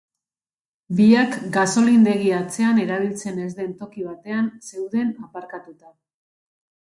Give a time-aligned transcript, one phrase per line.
[0.99, 5.95] Biak, gasolindegi atzean erabiltzen ez den toki batean zeuden aparkatuta.